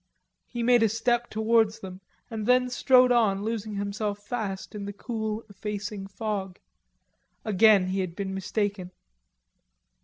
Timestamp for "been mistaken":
8.15-8.89